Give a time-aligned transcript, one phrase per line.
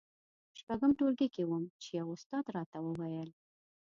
[0.51, 3.29] په شپږم ټولګي کې وم چې يوه استاد راته وويل.